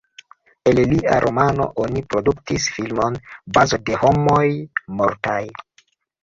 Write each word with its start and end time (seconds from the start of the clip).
El 0.69 0.79
lia 0.93 1.17
romano 1.25 1.67
oni 1.83 2.01
produktis 2.13 2.65
filmon 2.77 3.19
Bazo 3.59 3.81
de 3.91 4.01
homoj 4.05 4.47
mortaj. 5.03 5.39